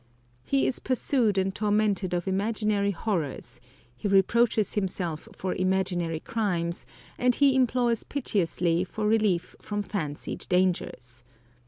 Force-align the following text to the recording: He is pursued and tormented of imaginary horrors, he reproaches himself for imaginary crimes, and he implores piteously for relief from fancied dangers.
He 0.43 0.65
is 0.65 0.79
pursued 0.79 1.37
and 1.37 1.53
tormented 1.53 2.11
of 2.15 2.27
imaginary 2.27 2.89
horrors, 2.89 3.61
he 3.95 4.07
reproaches 4.07 4.73
himself 4.73 5.29
for 5.31 5.53
imaginary 5.53 6.19
crimes, 6.19 6.87
and 7.19 7.35
he 7.35 7.53
implores 7.55 8.03
piteously 8.03 8.83
for 8.83 9.05
relief 9.05 9.55
from 9.61 9.83
fancied 9.83 10.47
dangers. 10.49 11.23